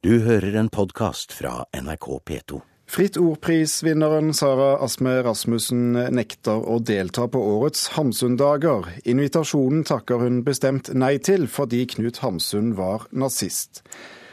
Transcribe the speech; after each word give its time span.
Du 0.00 0.14
hører 0.24 0.54
en 0.56 0.70
podkast 0.72 1.34
fra 1.36 1.66
NRK 1.76 2.06
P2. 2.24 2.58
Fritt 2.88 3.18
ordprisvinneren 3.20 4.30
Sara 4.32 4.78
Asme 4.80 5.18
Rasmussen 5.26 5.92
nekter 6.16 6.56
å 6.56 6.78
delta 6.80 7.26
på 7.28 7.42
årets 7.58 7.82
Hamsun-dager. 7.98 8.88
Invitasjonen 9.04 9.84
takker 9.84 10.22
hun 10.24 10.38
bestemt 10.46 10.88
nei 10.96 11.18
til, 11.20 11.44
fordi 11.52 11.82
Knut 11.92 12.22
Hamsun 12.24 12.72
var 12.78 13.04
nazist. 13.12 13.82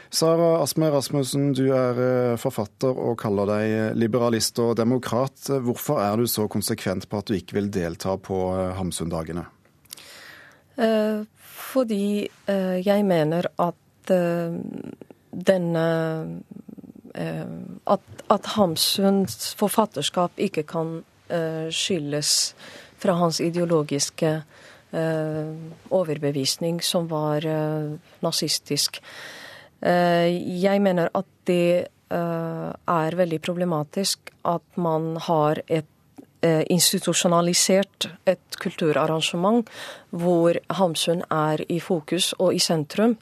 Sara 0.08 0.54
Asme 0.62 0.88
Rasmussen, 0.94 1.50
du 1.52 1.66
er 1.76 2.00
eh, 2.00 2.40
forfatter 2.40 2.96
og 2.96 3.18
kaller 3.20 3.52
deg 3.52 4.00
liberalist 4.00 4.56
og 4.64 4.72
demokrat. 4.80 5.50
Hvorfor 5.52 6.00
er 6.00 6.16
du 6.16 6.24
så 6.32 6.48
konsekvent 6.48 7.10
på 7.12 7.20
at 7.20 7.28
du 7.28 7.36
ikke 7.36 7.58
vil 7.60 7.68
delta 7.76 8.16
på 8.16 8.40
Hamsundagene? 8.56 9.44
Hamsun-dagene? 9.44 9.44
Eh, 10.80 11.28
fordi 11.68 12.04
jeg 12.48 13.04
mener 13.04 13.52
at 13.60 13.76
denne 15.46 15.86
eh, 17.14 17.44
at, 17.86 18.22
at, 18.30 18.46
Hamsuns 18.56 19.52
forfatterskap 19.58 20.38
ikke 20.38 20.64
kan 20.68 21.00
uh, 21.02 21.68
skyldes 21.72 22.32
fra 22.98 23.14
hans 23.18 23.40
ideologiske 23.40 24.32
uh, 24.92 25.52
overbevisning, 25.90 26.82
som 26.84 27.08
var 27.10 27.44
nazistisk. 28.22 29.00
jeg 29.80 30.80
mener 30.82 31.08
at 31.14 31.26
det 31.46 31.86
er 32.10 33.16
veldig 33.16 33.38
problematisk 33.40 34.32
at 34.42 34.64
man 34.80 35.16
har 35.22 35.60
et 35.68 35.86
Eh, 35.86 35.97
institusjonalisert 36.42 38.06
et 38.30 38.58
kulturarrangement 38.62 39.66
hvor 40.10 40.58
Hamsun 40.78 41.22
er 41.30 41.62
i 41.68 41.80
fokus 41.82 42.32
og 42.38 42.54
i 42.54 42.60
sentrum. 42.62 43.16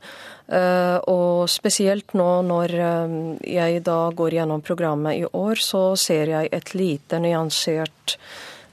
Eh, 0.46 0.98
og 1.10 1.48
spesielt 1.50 2.14
nå 2.14 2.28
når 2.46 2.74
eh, 2.78 3.14
jeg 3.56 3.80
da 3.86 4.00
går 4.14 4.38
gjennom 4.38 4.62
programmet 4.62 5.22
i 5.22 5.24
år, 5.26 5.62
så 5.62 5.88
ser 5.98 6.30
jeg 6.34 6.52
et 6.52 6.74
lite 6.74 7.22
nyansert 7.22 8.18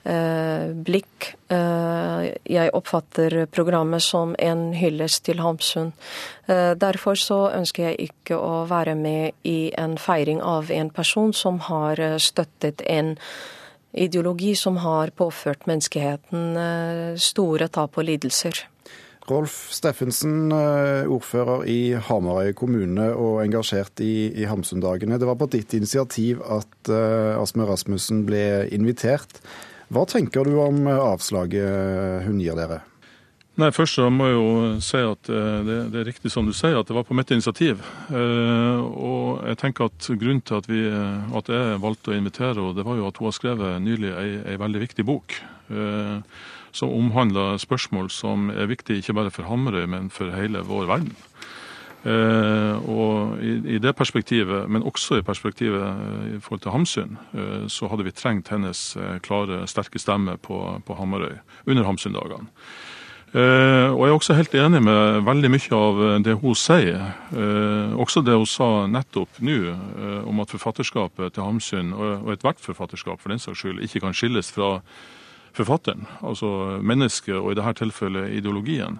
blikk. 0.04 1.30
Jeg 1.48 2.72
oppfatter 2.76 3.46
programmet 3.48 4.04
som 4.04 4.34
en 4.36 4.74
hyllest 4.76 5.22
til 5.24 5.40
Hamsun. 5.40 5.94
Derfor 6.76 7.16
så 7.16 7.38
ønsker 7.56 7.86
jeg 7.86 8.10
ikke 8.10 8.36
å 8.36 8.66
være 8.68 8.98
med 9.00 9.48
i 9.48 9.72
en 9.80 9.96
feiring 9.96 10.44
av 10.44 10.74
en 10.76 10.92
person 10.92 11.32
som 11.32 11.62
har 11.70 12.04
støttet 12.20 12.84
en 12.84 13.14
ideologi 13.94 14.56
som 14.58 14.78
har 14.84 15.14
påført 15.16 15.68
menneskeheten 15.70 16.60
eh, 16.60 17.10
store 17.22 17.70
tap 17.74 17.98
og 17.98 18.08
lidelser. 18.10 18.66
Rolf 19.30 19.56
Steffensen, 19.72 20.52
eh, 20.52 21.08
ordfører 21.08 21.64
i 21.72 21.94
Hamarøy 21.96 22.52
kommune 22.60 23.12
og 23.16 23.44
engasjert 23.46 24.04
i, 24.04 24.34
i 24.36 24.48
Hamsundagene. 24.50 25.20
Det 25.20 25.30
var 25.30 25.40
på 25.40 25.48
ditt 25.54 25.76
initiativ 25.78 26.42
at 26.44 26.92
uh, 26.92 27.40
Asme 27.40 27.68
Rasmussen 27.70 28.26
ble 28.28 28.68
invitert. 28.76 29.40
Hva 29.94 30.04
tenker 30.10 30.44
du 30.44 30.58
om 30.60 30.88
avslaget 30.90 32.26
hun 32.28 32.42
gir 32.42 32.58
dere? 32.60 32.82
Nei, 33.54 33.70
Først 33.70 34.00
så 34.00 34.08
må 34.10 34.26
jeg 34.26 34.34
jo 34.34 34.54
si 34.82 34.98
at 35.06 35.30
eh, 35.30 35.58
det, 35.62 35.76
det, 35.94 36.00
er 36.02 36.08
riktig 36.10 36.32
som 36.34 36.48
du 36.48 36.56
sier, 36.58 36.74
at 36.80 36.88
det 36.90 36.96
var 36.98 37.06
på 37.06 37.14
mitt 37.14 37.30
initiativ. 37.30 37.84
Eh, 38.10 38.80
og 38.82 39.44
jeg 39.46 39.60
tenker 39.62 39.92
at 39.92 40.08
Grunnen 40.10 40.42
til 40.42 40.58
at, 40.58 40.70
vi, 40.72 40.82
at 40.90 41.52
jeg 41.54 41.82
valgte 41.84 42.14
å 42.14 42.18
invitere 42.18 42.72
det 42.74 42.86
var 42.88 42.98
jo 42.98 43.06
at 43.06 43.20
hun 43.22 43.30
har 43.30 43.36
skrevet 43.38 43.84
nylig 43.86 44.10
ei, 44.18 44.30
ei 44.50 44.58
veldig 44.58 44.82
viktig 44.82 45.06
bok. 45.06 45.36
Eh, 45.70 46.16
som 46.74 46.90
omhandler 46.90 47.60
spørsmål 47.62 48.10
som 48.10 48.50
er 48.50 48.72
viktige 48.72 49.04
ikke 49.04 49.14
bare 49.20 49.34
for 49.34 49.46
Hamarøy, 49.46 49.86
men 49.86 50.10
for 50.10 50.34
hele 50.34 50.64
vår 50.66 50.90
verden. 50.90 51.14
og 52.04 53.38
i, 53.40 53.52
i, 53.76 53.78
det 53.80 53.94
perspektivet, 53.96 54.66
men 54.68 54.84
også 54.84 55.20
i 55.20 55.24
perspektivet 55.24 56.34
i 56.34 56.40
forhold 56.42 56.64
til 56.66 56.74
Hamsun, 56.74 57.14
så 57.70 57.88
hadde 57.88 58.04
vi 58.04 58.12
trengt 58.12 58.50
hennes 58.50 58.98
klare, 59.24 59.62
sterke 59.70 60.02
stemme 60.02 60.36
på, 60.42 60.58
på 60.84 60.98
Hamarøy 60.98 61.38
under 61.70 61.86
Hamsun-dagene. 61.86 62.50
Eh, 63.34 63.90
og 63.90 64.04
jeg 64.04 64.12
er 64.12 64.20
også 64.20 64.36
helt 64.38 64.56
enig 64.62 64.80
med 64.86 65.24
veldig 65.26 65.50
mye 65.50 65.78
av 65.78 66.02
det 66.22 66.36
hun 66.38 66.58
sier. 66.58 67.00
Eh, 67.34 67.96
også 67.98 68.22
det 68.22 68.36
hun 68.38 68.46
sa 68.50 68.86
nettopp 68.86 69.40
nå 69.42 69.56
eh, 69.74 70.20
om 70.30 70.44
at 70.44 70.54
forfatterskapet 70.54 71.34
til 71.34 71.48
Hamsun, 71.48 71.96
og 71.98 72.30
ethvert 72.36 72.62
forfatterskap 72.62 73.22
for 73.22 73.34
den 73.34 73.42
saks 73.42 73.64
skyld, 73.64 73.82
ikke 73.82 74.04
kan 74.06 74.14
skilles 74.14 74.54
fra 74.54 74.76
forfatteren, 75.54 76.06
altså 76.26 76.80
mennesket 76.82 77.36
og 77.38 77.52
i 77.52 77.58
dette 77.58 77.76
tilfellet 77.84 78.32
ideologien. 78.40 78.96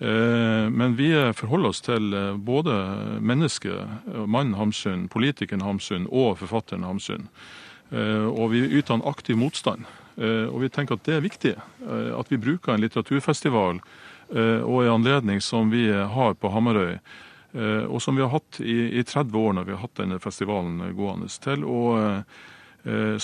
Men 0.00 0.94
vi 0.96 1.10
forholder 1.36 1.68
oss 1.68 1.82
til 1.84 2.14
både 2.40 2.72
mennesket, 3.20 4.16
mannen 4.24 4.56
Hamsun, 4.56 5.04
politikeren 5.12 5.66
Hamsun 5.66 6.08
og 6.08 6.38
forfatteren 6.40 6.88
Hamsun. 6.88 7.28
Og 7.92 8.46
vi 8.54 8.64
yter 8.80 8.96
en 8.96 9.04
aktiv 9.04 9.36
motstand. 9.36 9.84
Eh, 10.18 10.46
og 10.50 10.64
vi 10.64 10.70
tenker 10.72 10.98
at 10.98 11.06
det 11.06 11.14
er 11.14 11.22
viktig 11.22 11.54
eh, 11.54 12.10
at 12.18 12.30
vi 12.32 12.40
bruker 12.42 12.74
en 12.74 12.82
litteraturfestival 12.82 13.78
eh, 14.34 14.64
og 14.66 14.82
en 14.82 14.96
anledning 14.96 15.42
som 15.44 15.70
vi 15.70 15.86
har 15.92 16.34
på 16.34 16.50
Hamarøy, 16.54 16.98
og 17.88 17.96
som 18.04 18.12
vi 18.12 18.20
har 18.20 18.28
hatt 18.28 18.58
i, 18.60 19.00
30 19.00 19.32
år 19.40 19.54
når 19.56 19.64
vi 19.64 19.72
har 19.72 19.80
hatt 19.80 19.94
denne 19.96 20.18
festivalen 20.20 20.82
gående, 20.94 21.30
til 21.40 21.62
å 21.64 21.78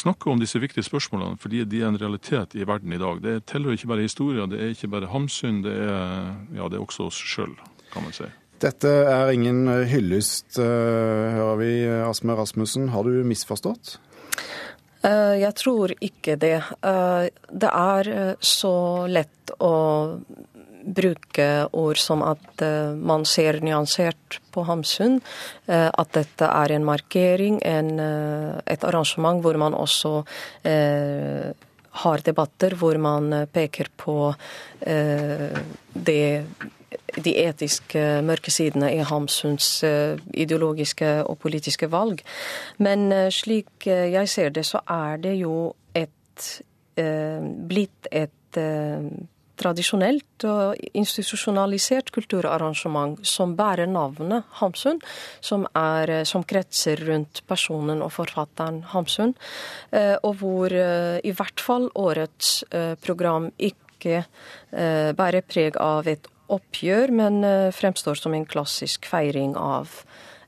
snakke 0.01 0.31
om 0.33 0.41
disse 0.41 0.59
viktige 0.59 0.87
spørsmålene, 0.87 1.37
fordi 1.39 1.61
de 1.69 1.83
er 1.83 1.91
en 1.91 1.99
realitet 2.01 2.57
i 2.57 2.65
verden 2.65 2.97
i 2.97 2.99
dag. 2.99 3.21
Det 3.23 3.35
tilhører 3.53 3.77
ikke 3.77 3.91
bare 3.93 4.07
historien, 4.09 4.49
det 4.51 4.63
er 4.65 4.73
ikke 4.73 4.89
bare 4.97 5.11
Hamsun, 5.13 5.61
det 5.67 5.77
er, 5.77 6.33
ja, 6.57 6.71
det 6.73 6.81
er 6.81 6.87
også 6.87 7.11
oss 7.11 7.21
sjøl, 7.21 7.53
kan 7.93 8.09
man 8.09 8.17
si. 8.17 8.31
Dette 8.65 8.95
er 9.13 9.35
ingen 9.37 9.69
hyllest, 9.93 10.57
hører 10.57 11.61
vi, 11.61 11.71
Asme 12.09 12.41
Rasmussen. 12.41 12.89
Har 12.97 13.05
du 13.05 13.21
misforstått? 13.29 13.99
Eh, 15.05 15.37
jeg 15.43 15.55
tror 15.61 15.93
ikke 16.01 16.39
det. 16.41 16.57
Eh, 16.81 17.29
det 17.53 17.71
er 17.71 18.11
eh, 18.13 18.35
så 18.41 18.75
lett 19.11 19.53
å 19.61 19.75
bruke 20.85 21.49
ord 21.73 21.97
som 21.97 22.21
at 22.27 22.61
man 23.01 23.23
ser 23.25 23.57
nyansert 23.65 24.37
på 24.53 24.67
Hamsun. 24.69 25.15
At 25.65 26.11
dette 26.13 26.45
er 26.45 26.75
en 26.75 26.85
markering, 26.85 27.57
en, 27.65 27.89
et 28.69 28.85
arrangement 28.85 29.41
hvor 29.41 29.57
man 29.57 29.73
også 29.73 30.11
har 32.05 32.25
debatter 32.29 32.77
hvor 32.77 33.01
man 33.01 33.47
peker 33.49 33.89
på 33.97 34.19
det 34.85 36.27
de 37.23 37.35
etiske 37.45 38.03
mørke 38.27 38.53
sidene 38.53 38.91
i 38.95 39.03
Hamsuns 39.07 39.69
eh, 39.87 40.19
ideologiske 40.35 41.17
og 41.29 41.39
politiske 41.43 41.89
valg. 41.93 42.23
Men 42.83 43.11
eh, 43.13 43.31
slik 43.35 43.87
eh, 43.87 44.11
jeg 44.15 44.31
ser 44.31 44.55
det, 44.55 44.67
så 44.67 44.83
er 44.89 45.21
det 45.23 45.39
jo 45.39 45.75
et 45.95 46.11
blitt 46.95 48.07
et 48.15 48.57
tradisjonelt 49.59 50.45
og 50.47 50.79
institusjonalisert 50.95 52.13
kulturarrangement 52.15 53.17
som 53.27 53.57
bærer 53.59 53.91
navnet 53.91 54.47
Hamsun, 54.61 55.01
som, 55.43 55.67
er, 55.75 56.23
som 56.23 56.45
kretser 56.47 57.03
rundt 57.09 57.43
personen 57.51 57.99
og 57.99 58.13
forfatteren 58.15 58.85
Hamsun, 58.93 59.35
og 60.23 60.39
hvor 60.39 60.71
i 60.71 61.35
hvert 61.35 61.67
fall 61.67 61.89
årets 61.99 62.61
program 63.03 63.51
ikke 63.59 64.23
bærer 64.71 65.43
preg 65.51 65.83
av 65.83 66.07
et 66.15 66.31
oppgjør, 66.53 67.13
men 67.15 67.45
eh, 67.45 67.71
fremstår 67.75 68.19
som 68.21 68.35
en 68.37 68.47
klassisk 68.49 69.09
feiring 69.09 69.55
av 69.59 70.03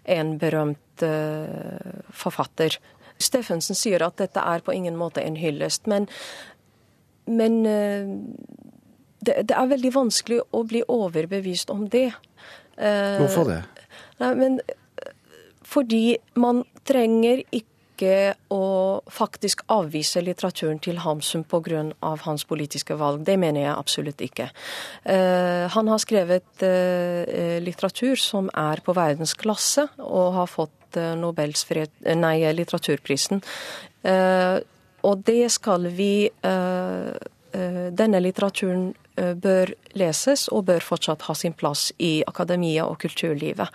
en 0.06 0.36
berømt 0.38 1.02
uh, 1.02 2.04
forfatter. 2.14 2.76
Steffensen 3.18 3.74
sier 3.74 4.04
at 4.06 4.20
dette 4.20 4.38
er 4.38 4.62
på 4.62 4.70
ingen 4.70 4.94
måte 4.94 5.18
en 5.18 5.34
hyllest, 5.34 5.88
men, 5.90 6.06
men 7.26 7.56
uh, 7.66 8.12
det, 9.18 9.48
det, 9.48 9.56
er 9.56 9.72
veldig 9.72 9.90
vanskelig 9.96 10.44
å 10.54 10.62
bli 10.70 10.84
overbevist 10.86 11.74
om 11.74 11.88
det. 11.90 12.12
Hvorfor 12.76 13.50
det? 13.50 13.60
Nei, 14.20 14.30
men 14.38 14.60
fordi 15.66 16.20
man 16.38 16.62
trenger 16.86 17.42
ikke 17.50 17.75
ikke 17.96 18.36
å 18.52 19.00
faktisk 19.08 19.64
avvise 19.72 20.20
litteraturen 20.20 20.78
til 20.84 21.00
Hamsun 21.00 21.44
pga. 21.48 21.82
hans 22.24 22.44
politiske 22.44 22.94
valg. 22.94 23.24
Det 23.24 23.38
mener 23.38 23.62
jeg 23.62 23.76
absolutt 23.76 24.20
ikke. 24.20 24.50
Uh, 25.08 25.66
han 25.72 25.88
har 25.88 25.98
skrevet 25.98 26.62
uh, 26.62 27.58
litteratur 27.60 28.16
som 28.16 28.50
er 28.52 28.80
på 28.84 28.92
verdensklasse, 28.92 29.88
og 29.98 30.34
har 30.36 30.46
fått 30.46 31.00
uh, 31.00 31.14
Nobels 31.16 31.64
fred, 31.64 31.90
nei, 32.04 32.44
litteraturprisen. 32.52 33.42
og 35.02 35.22
det 35.26 35.50
skal 35.50 35.88
vi 35.90 36.30
Denne 37.96 38.20
litteraturen 38.20 38.92
bør 39.16 39.72
leses 39.98 40.46
og 40.52 40.66
bør 40.70 40.84
fortsatt 40.84 41.26
ha 41.28 41.34
sin 41.34 41.54
plass 41.56 41.90
i 41.98 42.20
akademia 42.26 42.86
og 42.86 42.98
kulturlivet. 43.02 43.68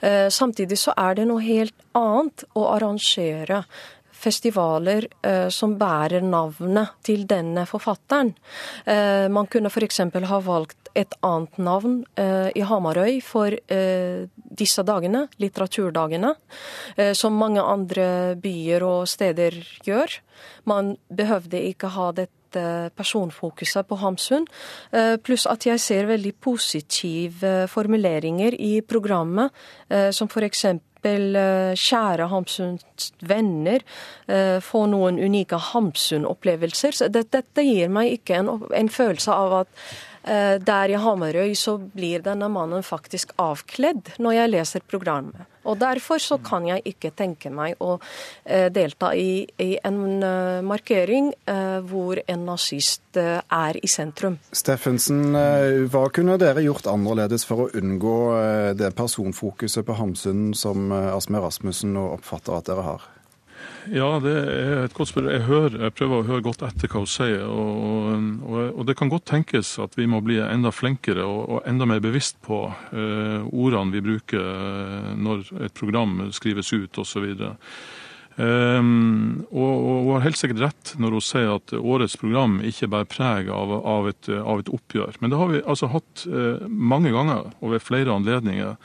Eh, 0.00 0.28
samtidig 0.28 0.78
så 0.80 0.94
er 0.98 1.18
det 1.18 1.28
noe 1.30 1.44
helt 1.44 1.76
annet 1.98 2.46
å 2.54 2.68
arrangere 2.74 3.64
festivaler 4.24 5.04
som 5.52 5.74
bærer 5.76 6.22
navnet 6.24 6.94
til 7.04 7.26
denne 7.28 7.66
forfatteren. 7.68 8.30
Man 9.34 9.48
kunne 9.52 9.68
f.eks. 9.68 10.00
ha 10.30 10.38
valgt 10.46 10.88
et 10.96 11.12
annet 11.26 11.58
navn 11.58 11.98
i 12.56 12.62
Hamarøy 12.64 13.18
for 13.26 13.52
disse 14.62 14.84
dagene, 14.86 15.26
litteraturdagene, 15.42 16.30
som 17.12 17.36
mange 17.36 17.60
andre 17.60 18.06
byer 18.40 18.86
og 18.86 19.10
steder 19.12 19.58
gjør. 19.84 20.16
Man 20.72 20.94
behøvde 21.12 21.60
ikke 21.74 21.92
ha 21.98 22.08
dette 22.16 22.43
personfokuset 22.96 23.88
på 23.88 23.98
Hamsun. 24.00 24.46
Eh, 24.92 25.16
pluss 25.22 25.46
at 25.50 25.66
jeg 25.66 25.80
ser 25.82 26.08
veldig 26.10 26.34
positive 26.40 27.66
formuleringer 27.68 28.56
i 28.58 28.80
programmet, 28.80 29.54
eh, 29.90 30.10
som 30.10 30.30
f.eks. 30.30 30.64
Eh, 31.04 31.74
kjære 31.76 32.30
Hamsuns 32.30 33.10
venner, 33.28 33.82
få 34.64 34.86
noen 34.88 35.18
unike 35.20 35.58
Hamsun-opplevelser. 35.60 36.96
Dette, 37.12 37.42
gir 37.60 37.92
meg 37.92 38.14
ikke 38.14 38.38
en, 38.38 38.48
en 38.72 38.88
følelse 38.88 39.36
av 39.36 39.58
at 39.58 39.68
Eh, 39.68 40.13
der 40.24 40.88
i 40.88 40.96
Hamarøy 41.00 41.52
så 41.58 41.76
blir 41.78 42.22
denne 42.24 42.48
mannen 42.48 42.84
faktisk 42.86 43.34
avkledd 43.40 44.14
når 44.22 44.38
jeg 44.38 44.52
leser 44.54 44.86
programmet. 44.88 45.50
Og 45.64 45.78
Derfor 45.80 46.20
så 46.20 46.38
kan 46.44 46.66
jeg 46.68 46.82
ikke 46.88 47.10
tenke 47.16 47.50
meg 47.52 47.80
å 47.80 47.96
eh, 48.44 48.66
delta 48.72 49.14
i, 49.16 49.44
i 49.60 49.70
en 49.84 50.20
uh, 50.20 50.60
markering 50.64 51.30
hvor 51.88 52.18
en 52.20 52.44
nazist 52.44 53.16
er 53.16 53.76
i 53.78 53.88
sentrum. 53.90 54.36
Steffensen, 54.54 55.36
hva 55.92 56.02
kunne 56.12 56.36
dere 56.40 56.64
gjort 56.64 56.88
annerledes 56.90 57.46
for 57.46 57.64
å 57.64 57.68
unngå 57.78 58.16
det 58.78 58.90
personfokuset 58.98 59.86
på 59.86 59.96
Hamsun 59.98 60.48
som 60.58 60.92
Asmer 60.92 61.44
Rasmussen 61.44 61.94
nå 61.94 62.08
oppfatter 62.16 62.58
at 62.58 62.70
dere 62.70 62.86
har? 62.88 63.06
Ja, 63.92 64.06
det 64.22 64.32
er 64.32 64.86
et 64.86 64.94
godt 64.96 65.10
spørsmål. 65.10 65.32
Jeg, 65.34 65.44
hører, 65.44 65.74
jeg 65.84 65.94
prøver 65.98 66.22
å 66.22 66.26
høre 66.28 66.44
godt 66.46 66.62
etter 66.64 66.88
hva 66.88 67.02
hun 67.02 67.10
sier. 67.10 67.42
Og, 67.44 68.38
og, 68.40 68.56
og, 68.70 68.82
det 68.88 68.96
kan 68.96 69.10
godt 69.12 69.26
tenkes 69.28 69.74
at 69.82 69.98
vi 69.98 70.06
må 70.08 70.22
bli 70.24 70.38
enda 70.40 70.72
flinkere 70.72 71.26
og, 71.28 71.42
og 71.56 71.68
enda 71.68 71.88
mer 71.88 72.00
bevisst 72.04 72.38
på 72.44 72.62
uh, 72.70 73.44
ordene 73.52 73.92
vi 73.92 74.04
bruker 74.04 74.40
uh, 74.40 75.12
når 75.20 75.50
et 75.68 75.76
program 75.76 76.16
skrives 76.32 76.72
ut 76.72 77.02
osv. 77.02 77.28
Um, 78.34 79.44
og, 79.52 79.72
og 79.74 79.98
hun 80.06 80.12
har 80.16 80.24
helt 80.24 80.40
sikkert 80.40 80.64
rett 80.64 80.94
når 80.98 81.18
hun 81.18 81.22
sier 81.22 81.52
at 81.54 81.74
årets 81.76 82.16
program 82.18 82.56
ikke 82.66 82.88
bærer 82.90 83.10
preg 83.10 83.50
av, 83.52 83.76
av, 83.78 84.08
et, 84.10 84.30
av 84.40 84.64
et, 84.64 84.72
oppgjør. 84.72 85.20
Men 85.20 85.34
det 85.34 85.42
har 85.42 85.52
vi 85.52 85.60
altså 85.60 85.92
hatt 85.92 86.24
uh, 86.30 86.64
mange 86.68 87.12
ganger 87.14 87.52
og 87.60 87.76
ved 87.76 87.84
flere 87.84 88.16
anledninger. 88.16 88.78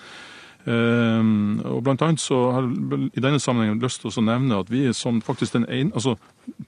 Um, 0.70 1.62
og 1.66 1.80
blant 1.82 2.02
annet 2.06 2.22
så 2.22 2.38
har 2.54 2.68
jeg 2.68 3.08
i 3.18 3.22
denne 3.24 3.40
sammenhengen 3.42 3.80
lyst 3.82 4.04
til 4.04 4.12
å 4.12 4.22
nevne 4.22 4.60
at 4.62 4.68
vi 4.70 4.84
som 4.94 5.18
faktisk 5.26 5.56
den 5.56 5.66
ene, 5.66 5.90
altså 5.98 6.14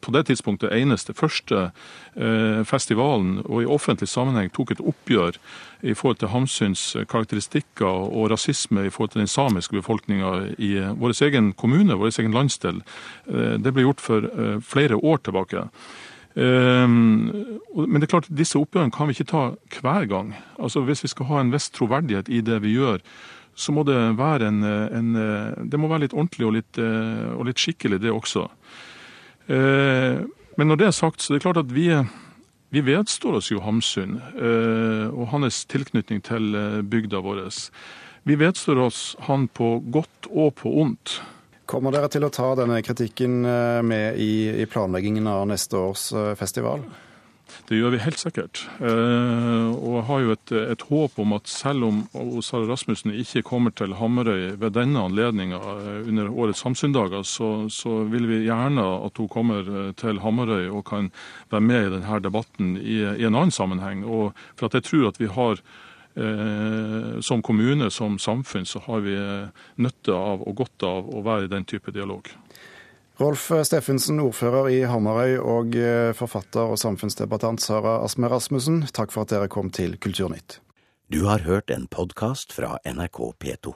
på 0.01 0.13
det 0.15 0.23
tidspunktet 0.29 0.73
eneste 0.73 1.13
første 1.13 1.67
uh, 1.69 2.61
festivalen 2.65 3.43
og 3.43 3.61
i 3.61 3.69
offentlig 3.69 4.09
sammenheng 4.09 4.49
tok 4.55 4.73
et 4.73 4.81
oppgjør 4.81 5.37
i 5.85 5.93
forhold 5.97 6.21
til 6.21 6.31
Hamsuns 6.33 6.85
karakteristikker 7.11 8.07
og 8.07 8.31
rasisme 8.33 8.87
i 8.87 8.93
forhold 8.93 9.13
til 9.13 9.21
den 9.21 9.29
samiske 9.29 9.77
befolkninga 9.77 10.31
i 10.57 10.71
uh, 10.81 10.95
vår 10.97 11.13
egen 11.27 11.51
kommune, 11.53 11.97
vår 11.99 12.15
egen 12.15 12.33
landsdel. 12.33 12.81
Uh, 13.29 13.59
det 13.61 13.75
ble 13.75 13.85
gjort 13.85 14.01
for 14.01 14.25
flere 14.65 14.97
år 14.97 15.21
tilbake. 15.27 15.67
Um, 16.33 17.27
men 17.75 17.99
det 17.99 18.07
er 18.07 18.13
klart, 18.13 18.31
disse 18.31 18.57
oppgjørene 18.57 18.93
kan 18.95 19.09
vi 19.09 19.17
ikke 19.17 19.29
ta 19.33 19.43
hver 19.81 20.07
gang. 20.09 20.33
Altså 20.57 20.81
Hvis 20.87 21.03
vi 21.03 21.11
skal 21.11 21.27
ha 21.27 21.41
en 21.41 21.51
viss 21.53 21.69
troverdighet 21.75 22.31
i 22.31 22.41
det 22.45 22.61
vi 22.63 22.77
gjør, 22.77 23.03
så 23.55 23.73
må 23.75 23.83
det 23.87 23.97
være 24.17 24.47
en, 24.47 24.63
en, 24.63 25.09
Det 25.69 25.79
må 25.79 25.89
være 25.91 26.05
litt 26.05 26.15
ordentlig 26.15 26.47
og 26.47 26.53
litt, 26.55 26.79
og 26.79 27.45
litt 27.45 27.59
skikkelig, 27.61 27.99
det 28.01 28.13
også. 28.13 28.45
Eh, 29.51 30.21
men 30.55 30.69
når 30.69 30.79
det 30.79 30.87
er 30.89 30.95
sagt, 30.95 31.21
så 31.21 31.33
er 31.33 31.39
det 31.39 31.45
klart 31.45 31.61
at 31.61 31.73
vi, 31.73 31.89
vi 32.71 32.85
vedstår 32.85 33.39
oss 33.39 33.51
jo 33.51 33.63
Hamsun 33.65 34.19
eh, 34.19 35.07
og 35.09 35.31
hans 35.33 35.63
tilknytning 35.71 36.23
til 36.27 36.55
eh, 36.55 36.79
bygda 36.85 37.23
vår. 37.25 37.43
Vi 38.27 38.37
vedstår 38.37 38.81
oss 38.85 39.03
han 39.27 39.47
på 39.49 39.79
godt 39.91 40.29
og 40.31 40.55
på 40.61 40.73
ondt. 40.83 41.19
Kommer 41.65 41.93
dere 41.95 42.09
til 42.11 42.25
å 42.27 42.33
ta 42.33 42.51
denne 42.59 42.81
kritikken 42.83 43.45
med 43.87 44.17
i, 44.19 44.51
i 44.59 44.65
planleggingen 44.67 45.29
av 45.31 45.45
neste 45.47 45.79
års 45.79 46.09
festival? 46.35 46.83
Det 47.69 47.77
gjør 47.77 47.93
vi 47.93 47.99
helt 48.03 48.19
sikkert. 48.19 48.61
Eh, 48.83 49.67
og 49.71 49.93
jeg 49.97 50.05
har 50.07 50.23
jo 50.23 50.33
et, 50.35 50.53
et 50.73 50.85
håp 50.89 51.19
om 51.23 51.35
at 51.37 51.49
selv 51.51 51.85
om 51.87 52.01
Sara 52.43 52.67
Rasmussen 52.69 53.13
ikke 53.15 53.43
kommer 53.47 53.73
til 53.75 53.95
Hamarøy 53.99 54.57
ved 54.61 54.75
denne 54.75 55.03
anledninga 55.07 55.59
eh, 55.59 56.09
under 56.09 56.31
årets 56.31 56.63
Samsundager, 56.65 57.23
så, 57.27 57.51
så, 57.69 58.01
vil 58.11 58.27
vi 58.29 58.41
gjerne 58.47 58.83
at 59.07 59.21
hun 59.21 59.29
kommer 59.31 59.67
eh, 59.67 59.93
til 59.99 60.19
Hamarøy 60.23 60.67
og 60.69 60.83
kan 60.89 61.11
være 61.53 61.67
med 61.69 61.87
i 61.87 61.93
denne 61.95 62.19
debatten 62.23 62.75
i, 62.81 62.99
i 62.99 63.27
en 63.29 63.35
annen 63.35 63.55
sammenheng. 63.55 64.03
Og 64.05 64.35
for 64.55 64.67
at 64.67 64.79
jeg 64.79 64.89
tror 64.89 65.07
at 65.13 65.21
vi 65.21 65.31
har 65.31 65.63
som 67.23 67.39
kommune, 67.39 67.85
som 67.87 68.17
samfunn, 68.19 68.65
så 68.67 68.81
har 68.83 68.99
vi 69.05 69.13
nytte 69.79 70.11
av 70.11 70.41
og 70.43 70.57
godt 70.59 70.83
av 70.83 71.07
å 71.07 71.21
være 71.23 71.47
i 71.47 71.51
den 71.53 71.63
type 71.63 71.93
dialog. 71.95 72.27
Rolf 73.21 73.51
Steffensen, 73.67 74.17
ordfører 74.23 74.71
i 74.73 74.79
Hamarøy, 74.89 75.35
og 75.45 75.75
eh, 75.77 76.09
forfatter 76.17 76.71
og 76.73 76.79
samfunnsdebattant 76.81 77.61
Sara 77.61 77.99
Asme 78.01 78.31
Rasmussen, 78.31 78.79
takk 78.97 79.13
for 79.13 79.27
at 79.27 79.35
dere 79.35 79.51
kom 79.51 79.69
til 79.69 79.93
Kulturnytt. 80.01 80.57
Du 81.13 81.27
har 81.27 81.45
hørt 81.45 81.69
en 81.69 81.85
podkast 81.91 82.55
fra 82.55 82.79
NRK 82.81 83.21
P2. 83.37 83.75